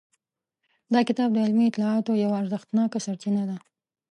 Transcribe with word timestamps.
دا 0.93 0.99
کتاب 1.09 1.29
د 1.33 1.37
علمي 1.45 1.65
اطلاعاتو 1.69 2.19
یوه 2.23 2.35
ارزښتناکه 2.41 2.99
سرچینه 3.05 3.43
ده. 3.49 3.57